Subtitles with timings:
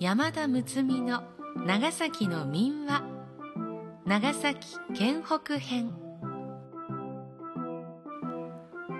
[0.00, 1.24] 山田睦美の
[1.66, 3.02] 長崎の民話。
[4.06, 5.92] 長崎県北編。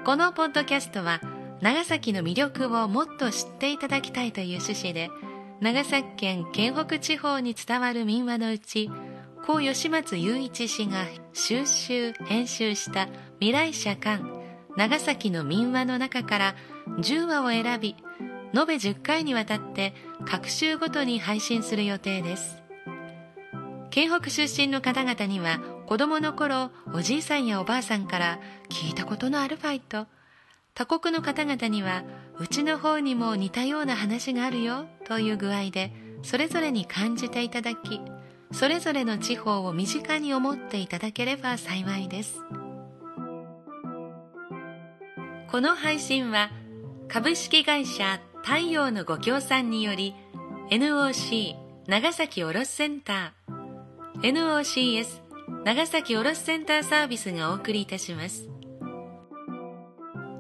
[0.05, 1.23] このポッドキャストは
[1.63, 5.09] 長崎の魅力をもっと知っていただきたいという趣旨で
[5.63, 8.91] 長崎県県北地方に伝わる民話のうち
[9.47, 13.09] 高吉松雄一氏が収集編集した
[13.39, 14.23] 未来社館
[14.77, 16.55] 長崎の民話の中から
[16.99, 17.97] 10話を選び
[18.55, 19.95] 延べ10回にわたって
[20.27, 22.63] 各週ごとに配信する予定です。
[23.91, 30.07] 県北出身の方々には子供の頃おじいさんやおばあさんから聞いたことのあるファイト。
[30.75, 32.05] 他国の方々には
[32.39, 35.93] うちの方にも似たような話があるよという具合で
[36.23, 38.01] それぞれに感じていただき
[38.53, 42.41] それぞれの地方を身近に思っていただければ幸いです。
[45.51, 46.51] この配信は
[47.09, 50.15] 株式会社太陽のご協賛により
[50.71, 51.55] NOC
[51.87, 55.21] 長崎卸センター NOCS
[55.65, 58.49] 長崎卸センターサービスがお送りいたします。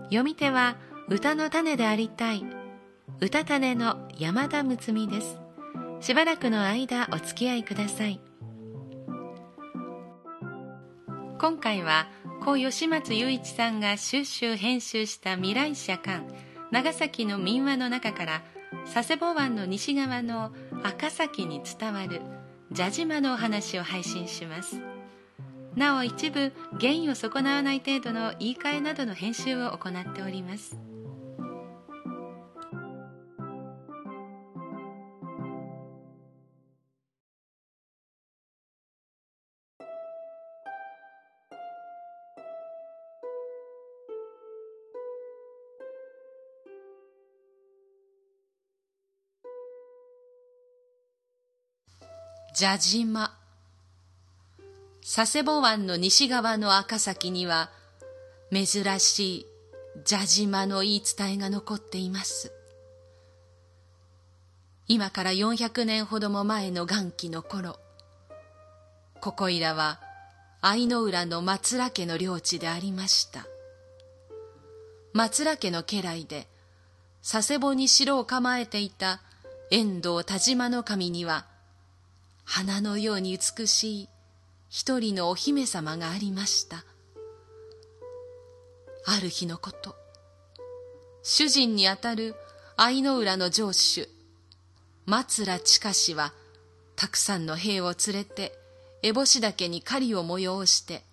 [0.05, 0.77] 読み手は
[1.08, 2.44] 歌の種でありたい
[3.20, 5.38] 歌種の山田睦美です。
[6.00, 8.20] しばらくの間お付き合いください。
[11.38, 12.08] 今回は
[12.44, 16.25] 故吉松雄一さんが収集編集した未来社館
[16.70, 18.42] 長崎の民話の中から
[18.92, 22.20] 佐世保湾の西側の赤崎に伝わる
[22.74, 24.80] 蛇島のお話を配信します。
[25.74, 30.89] なお一部原因を損なわない程度の言い換えなどの編集を行っております。
[52.53, 53.33] 蛇島。
[55.03, 57.71] 佐世保湾の西側の赤崎には
[58.53, 59.47] 珍しい
[60.09, 62.53] 蛇島の言い伝えが残っています。
[64.89, 67.78] 今から400年ほども前の元気の頃
[69.21, 70.00] ここいらは
[70.60, 73.47] 愛の浦の松浦家の領地でありました。
[75.12, 76.49] 松浦家の家来で
[77.22, 79.21] 佐世保に城を構えていた
[79.71, 81.47] 遠藤田島の神には
[82.53, 84.09] 花のように美しい
[84.69, 86.84] 一人のお姫様がありました。
[89.06, 89.94] ある日のこと
[91.22, 92.34] 主人にあたる
[92.77, 94.09] 愛の浦の城主
[95.06, 96.33] 松浦近氏は
[96.97, 98.53] たくさんの兵を連れて
[99.05, 101.05] 烏帽子岳に狩りを催して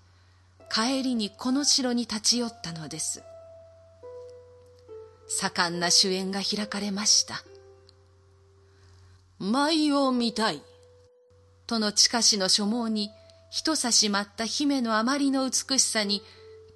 [0.73, 3.21] 帰りにこの城に立ち寄ったのです。
[5.27, 7.43] 盛んな主演が開かれました。
[9.37, 10.63] 舞を見たい。
[11.67, 13.11] との近しの所望に
[13.51, 16.21] 一差し舞った姫のあまりの美しさに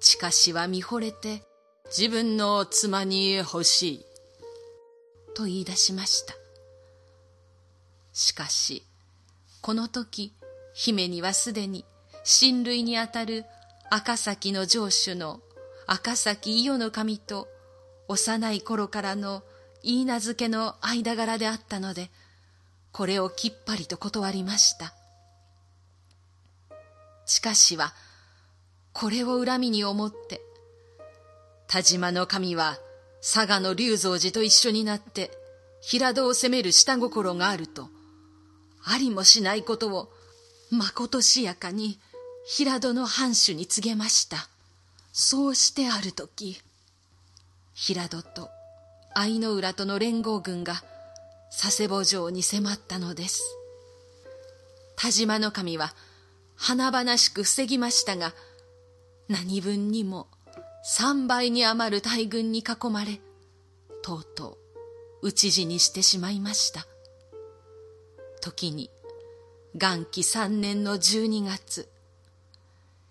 [0.00, 1.42] 近しは見惚れて
[1.86, 4.06] 自分の妻に欲しい
[5.34, 6.34] と言い出しました。
[8.12, 8.86] しかし
[9.62, 10.34] この時
[10.74, 11.84] 姫にはすでに
[12.24, 13.44] 親類にあたる
[13.90, 15.40] 赤崎の城主の
[15.86, 17.48] 赤崎伊予の神と
[18.08, 19.42] 幼い頃からの
[19.82, 22.10] 言い名付けの間柄であったので
[22.92, 24.94] これをきっぱりと断りました。
[27.24, 27.94] しかしは
[28.92, 30.40] これを恨みに思って
[31.66, 32.78] 田島の神は
[33.20, 35.30] 佐賀の龍蔵寺と一緒になって
[35.80, 37.88] 平戸を攻める下心があると
[38.84, 40.12] ありもしないことを
[40.70, 41.98] まことしやかに
[42.44, 44.48] 平戸の藩主に告げました。
[45.12, 46.60] そうしてある時
[47.74, 48.48] 平戸と
[49.14, 50.82] 愛の浦との連合軍が
[51.54, 53.42] 佐世保城に迫ったのです。
[54.96, 55.94] 田島の神は
[56.56, 58.32] 華々しく防ぎましたが
[59.28, 60.28] 何分にも
[60.82, 63.20] 三倍に余る大軍に囲まれ
[64.02, 64.58] とうと
[65.22, 66.86] う討ち死にしてしまいました。
[68.40, 68.90] 時に
[69.74, 71.88] 元気三年の12月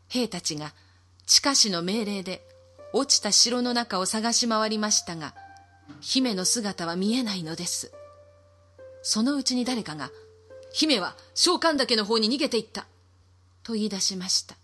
[0.10, 0.74] 兵たちが
[1.26, 2.46] 地下士の命令で
[2.92, 5.34] 落ちた城の中を探し回りましたが
[6.02, 7.94] 姫の姿は見えないのです。
[9.02, 10.12] そのうちに誰かが、
[10.74, 12.86] 姫は召喚岳の方に逃げていった。
[13.64, 14.56] と言い出しました。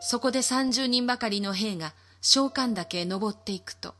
[0.00, 3.94] そこで三十人ばかりの兵が召喚岳へ登っていくと、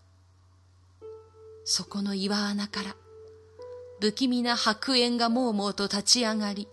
[1.64, 2.96] そこの岩穴から、
[4.00, 6.68] 不気味な白煙がもうもうと立ち上がり、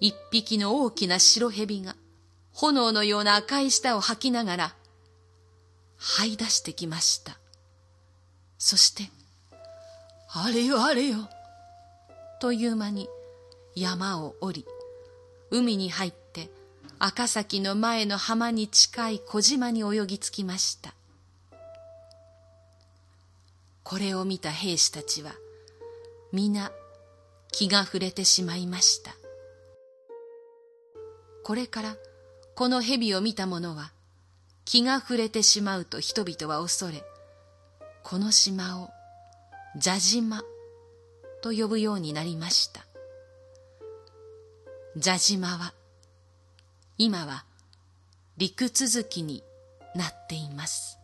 [0.00, 1.94] 一匹の大きな白蛇が、
[2.52, 4.74] 炎のような赤い舌を吐きながら、
[5.98, 7.38] 這い出してきました。
[8.58, 9.10] そして、
[10.32, 11.28] あれよあれよ。
[12.40, 13.08] という間に
[13.74, 14.66] 山を降り
[15.50, 16.50] 海に入って
[16.98, 20.94] 赤崎の前の浜に近い小島に泳ぎ着きました。
[23.82, 25.32] これを見た兵士たちは
[26.32, 26.72] 皆
[27.52, 29.14] 気が触れてしまいました。
[31.44, 31.96] これから
[32.56, 33.92] この蛇を見た者は
[34.64, 37.04] 気が触れてしまうと人々は恐れ
[38.02, 38.88] この島を
[39.80, 40.42] 蛇島
[41.46, 42.84] と呼ぶようになりました。
[45.00, 45.74] 蛇島は
[46.98, 47.44] 今は
[48.36, 49.44] 陸続きに
[49.94, 50.98] なっています。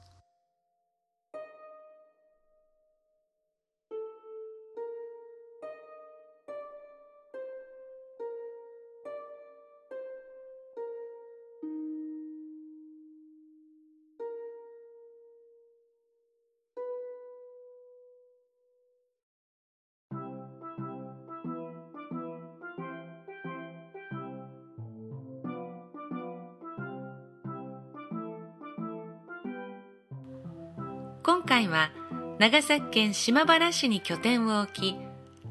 [31.24, 31.90] 今回は
[32.38, 34.96] 長崎県島原市に拠点を置き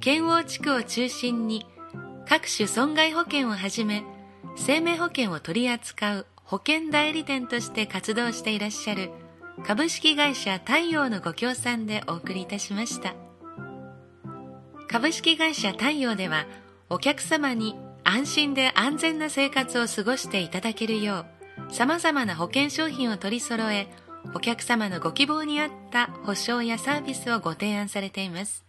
[0.01, 1.65] 県央地区を中心に
[2.27, 4.03] 各種損害保険をはじめ
[4.57, 9.12] 生命保険を取り扱う保険代理店として活動していらっしゃる
[9.65, 13.13] 株式会社太陽のご協賛でお送りいたしました。
[14.91, 16.47] 株式会社太陽では
[16.89, 21.25] お客様に安心で安全な生活を過ごしていただけるよ
[21.69, 23.88] う様々な保険商品を取り揃え
[24.33, 28.65] お客様のご希望に合った保証やサービスをご提案されています。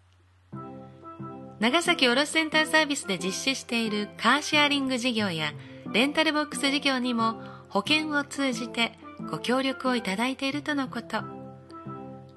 [1.61, 5.53] 長崎卸センターサービスで実施しているカーシェアリング事業や
[5.93, 8.99] レンタルボックス事業にも保険を通じて
[9.31, 11.23] ご協力をいただいているとのこと。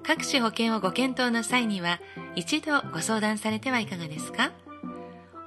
[0.04, 1.98] 各種保険をご検討の際には
[2.36, 4.52] 一度ご相談されてはいかがですか？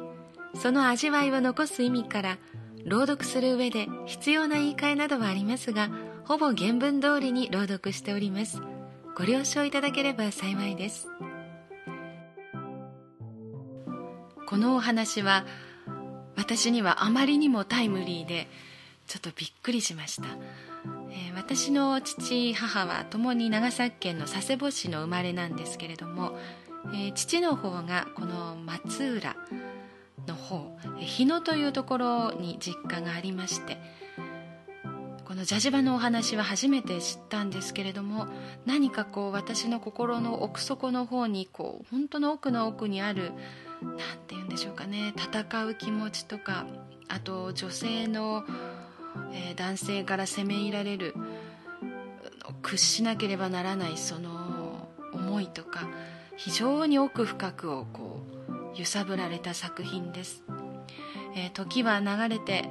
[0.54, 2.38] その味わいを残す意味から
[2.86, 5.90] 朗読する上で必要な言い換えなどはありますが
[6.26, 8.62] ほぼ原文通りに朗読しております。
[9.16, 11.08] ご了承いただければ幸いです。
[14.48, 15.46] このお話は
[16.36, 18.48] 私にはあまりにもタイムリーで
[19.08, 20.28] ちょっとびっくりしました、
[21.12, 26.38] えー、私の父母は共に長崎県の佐世保市の生まれなんですけれども、
[26.88, 29.36] えー、父の方がこの松浦
[30.28, 33.78] の方日野というところに実家がありまして
[35.36, 38.26] このジャジバのお話は初めて知ったんですけれども
[38.66, 43.34] 何かこう私の心の奥底の方にこう本当の奥の奥にある
[43.82, 46.66] 何て言うんでしょうかね戦う気持ちとか
[47.10, 48.46] あと女性の、
[49.34, 51.14] えー、男性から責め入られる
[52.62, 55.90] 屈しなければならないその思いとか
[56.38, 60.44] 非常に奥深くをこう揺さぶられた作品です、
[61.36, 62.70] えー、時は流れて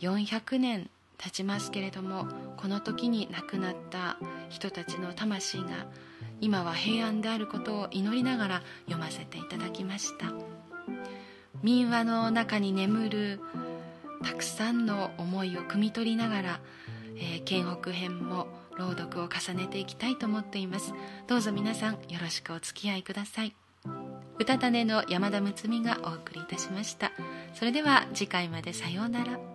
[0.00, 0.90] 400年
[1.22, 5.86] 経ちますけれどもこの時に亡くなった人たちの魂が
[6.40, 10.32] 今は平安であることを祈りながら読ませていただきました。
[11.62, 13.40] 民話の中に眠る
[14.24, 16.60] たくさんの思いを汲み取りながら、
[17.16, 18.46] えー、県北編も
[18.78, 20.94] 朗読を重ねていきたいと思っています。
[21.26, 23.54] どうぞ皆さんよろしくお付き合いください。
[24.38, 27.12] うたた寝の山田睦美がお送りいたしました。
[27.52, 29.49] それでは次回までさようなら。